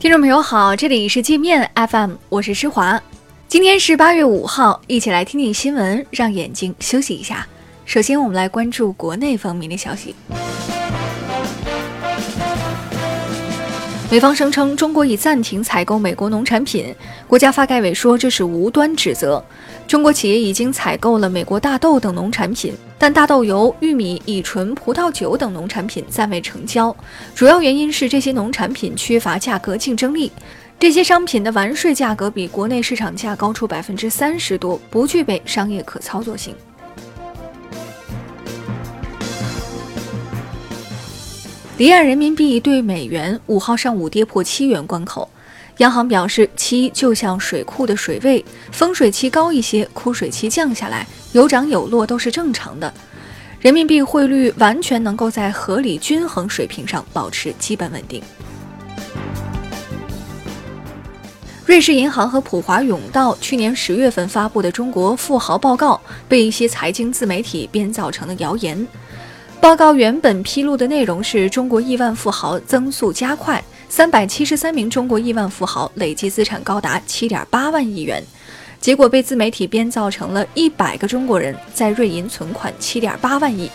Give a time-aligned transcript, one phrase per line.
[0.00, 3.02] 听众朋友好，这里是界面 FM，我是施华。
[3.48, 7.44] 今天是八月五号，一起来听听新闻，让眼睛休息一下。
[7.84, 10.14] 首先，我们来关注国内方面的消息。
[14.08, 16.94] 美方声称中国已暂停采购美国农产品，
[17.26, 19.44] 国家发改委说这是无端指责。
[19.88, 26.94] 中国企业已经采购了美国大豆等农产品，但大豆油、玉米、乙醇、葡萄酒等农产品暂未成交。
[27.32, 30.32] 主要原因是这些农产品缺乏价格竞争力，
[30.80, 36.52] 这些商品的完税价格比国内市场价高出百分之三十多，不具备商业可操作性。
[41.76, 45.30] 离岸人民币对美元五号上午跌破七元关口。
[45.78, 52.92] 央行表示，七就像水库的水位，丰水期高一些，枯水期降下来，有涨有落都是正常的。
[53.60, 58.20] 人民币汇率完全能够在合理均衡水平上保持基本稳定。
[61.64, 68.84] 瑞士银行和普华永道去年十月份发布的中国富豪报告，被一些财经自媒体编造成了谣言。
[69.60, 73.62] 报告原本披露的内容是中国亿万富豪增速加快。
[73.88, 78.22] 三百七十三名中国亿万富豪累计资产高达七点八万亿元，
[78.80, 83.70] 结果被自媒体编造成了一百个中国人在瑞银存款七点八万亿。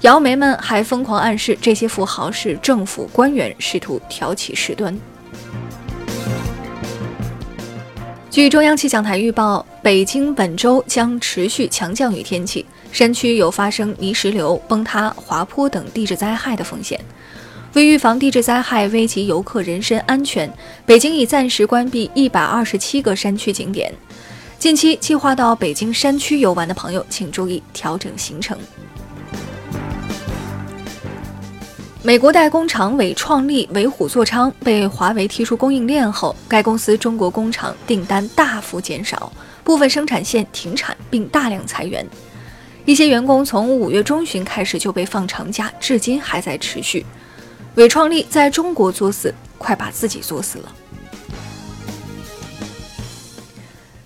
[0.00, 4.98] 谣媒们还疯狂暗示这些富豪是政府官员，试图挑起事端。
[8.30, 16.98] 据中央气象台预报，北京本周将持续强降雨天气，山区有发生泥石流、崩塌、滑坡等地质灾害的风险。
[17.74, 20.50] 为预防地质灾害危及游客人身安全，
[20.86, 23.92] 北京已暂时关闭一百二十七个山区景点。
[24.58, 28.58] 近期计划到北京山区游玩的朋友，请注意调整行程。
[32.02, 39.30] 美国代工厂伟创力为虎作伥被华为踢出供应链后，该公司中国工厂订单大幅减少，
[39.62, 42.06] 部分生产线停产并大量裁员。
[42.84, 47.04] 一些员工从五月中旬开始就被放长假，至今还在持续。
[47.78, 50.74] 伟创力在中国作死，快把自己作死了。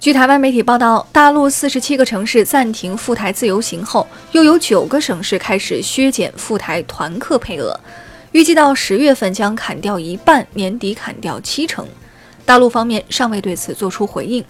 [0.00, 7.78] 据台湾媒体报道，大陆四十七个城市暂停赴台自由行后，又有九个省市开始削减赴台团客配额，
[8.32, 11.86] 预计到十月份将砍掉一半，年底砍掉七成。
[12.46, 14.42] 大陆方面尚未对此作出回应。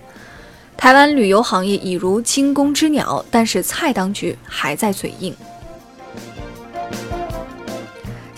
[0.77, 5.35] 台湾旅游行业已如惊弓之鸟，但是蔡当局还在嘴硬。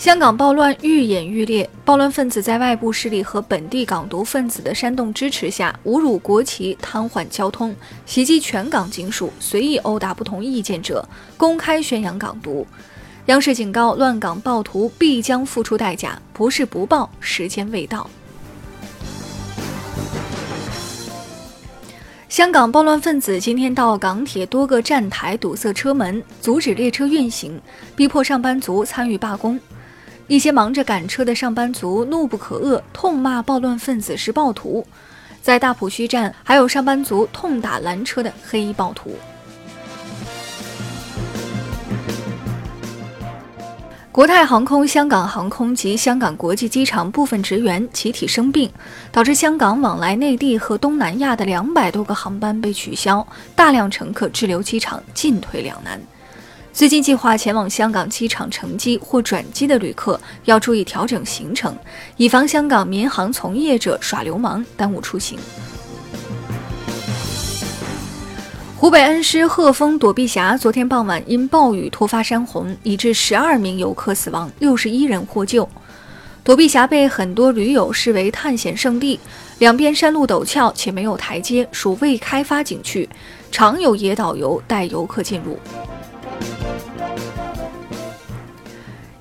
[0.01, 7.75] 香港暴乱愈演愈烈，暴乱分子在外部势力和本地港独分子的煽动支持下，侮辱国旗、瘫痪交通、
[8.07, 11.07] 袭击全港警署、随意殴打不同意见者、
[11.37, 12.65] 公开宣扬港独。
[13.27, 18.09] 央视警告：乱港暴徒必将付出代价，不是不报，时间未到。
[22.27, 27.61] 香港暴乱分子今天到港铁多个站台堵塞车门，阻止列车运行，
[27.95, 29.59] 逼迫上班族参与罢工。
[30.31, 34.87] 一些忙着赶车的上班族怒不可遏，痛骂暴乱分子是暴徒。
[35.41, 39.13] 在大埔墟站，还有上班族痛打拦车的黑衣暴徒。
[44.09, 48.71] 国泰航空、香港航空及香港国际机场部分职员集体生病，
[49.11, 55.99] 导致香港往来内地和东南亚的两百多个航班被取消，大量乘客滞留机场，进退两难。
[56.73, 61.75] 最近计划前往香港机场乘机或转机的旅客要注意调整行程，
[62.15, 65.37] 以防香港民航从业者耍流氓耽误出行。
[68.77, 75.67] 湖北恩施鹤峰躲避峡昨天傍晚因暴雨突发山洪，已致十二名游客死亡，六十一人获救。
[76.43, 79.19] 躲避峡被很多驴友视为探险圣地，
[79.59, 83.07] 两边山路陡峭且没有台阶，属未开发景区，
[83.51, 85.59] 常有野导游带游客进入。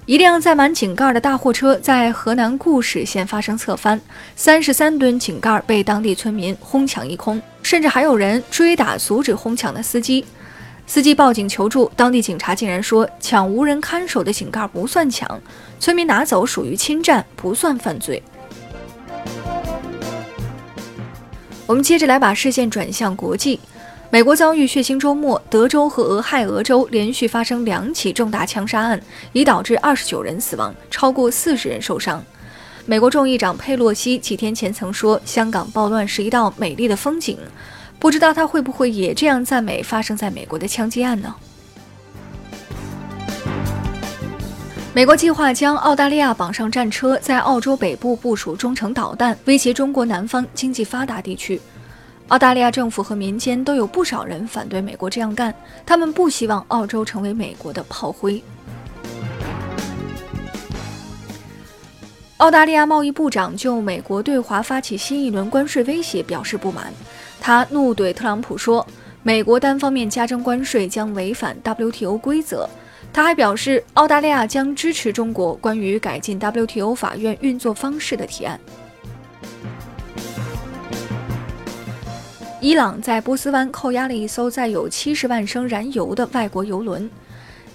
[0.06, 4.00] 一辆载满井盖的大货车在河南固始县发生侧翻，
[4.34, 10.24] 三十三吨井盖被当地村民哄抢一空，甚至还有人追打阻止哄抢的司机。
[10.86, 15.40] 司机报警求助，当地警察竟然说抢无人看守的井盖不算抢，
[15.78, 18.20] 村民拿走属于侵占，不算犯罪。
[21.66, 23.60] 我们接着来把视线转向国际。
[24.12, 29.00] 美国遭遇血腥周末，德州和俄亥俄州连续发生两起重大枪杀案，
[29.32, 32.20] 已导致二十九人死亡，超过四十人受伤。
[32.86, 37.38] 美国众议长佩洛西几天前曾说，香港暴乱是一道美丽的风景，
[38.00, 41.32] 不知道他会不会也这样赞美发生在美国的枪击案呢？
[44.92, 51.60] 美国计划将澳大利亚绑上战车，在澳洲北部部署中程导弹，威胁中国南方经济发达地区。
[52.30, 55.52] 澳大利亚政府和民间都有不少人反对美国这样干，
[55.84, 58.40] 他们不希望澳洲成为美国的炮灰。
[62.36, 66.92] 澳大利亚贸易部长就美国对华发起新一轮关税威胁表示不满，
[67.40, 68.86] 他怒怼特朗普说
[69.24, 72.70] ：“美国单方面加征关税将违反 WTO 规则。”
[73.12, 78.60] 他还表示，澳大利亚将支持中国关于改进 WTO 法院运作方式的提案。
[82.62, 87.10] 伊朗在波斯湾扣押了一艘载有七十万升燃油的外国油轮。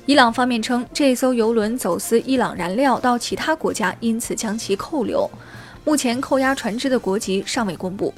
[0.06, 5.28] 伊朗方面称，这艘油轮走私伊朗燃料到其他国家，因此将其扣留。
[5.84, 8.14] 目前扣押船只的国籍尚未公布。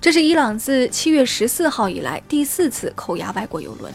[0.00, 3.92] 这是伊朗自七月十四号以来第四次扣押外国油轮。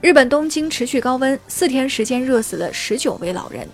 [0.00, 3.68] 日本东京持续高温，四天时间热死了十九位老人。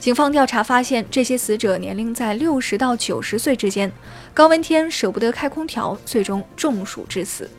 [0.00, 3.90] 警方调查发现，这些死者年龄在六十到九十岁之间，
[4.32, 7.50] 高温天舍不得开空调，最终中暑致死。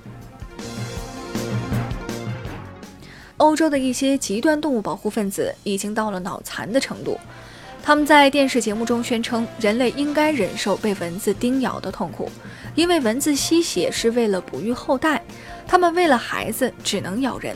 [3.37, 7.19] 欧洲的一些极端动物保护分子已经到了脑残的程度，
[7.83, 12.31] 他们在电视节目中宣称人类应该忍受被蚊子叮咬的痛苦，
[12.73, 15.21] 因为蚊子吸血是为了哺育后代，
[15.67, 17.55] 他们为了孩子只能咬人。